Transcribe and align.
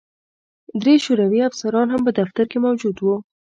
درې 0.81 0.93
شوروي 1.05 1.39
افسران 1.49 1.87
هم 1.91 2.01
په 2.07 2.11
دفتر 2.19 2.45
کې 2.51 2.57
موجود 2.65 2.95
وو 2.99 3.15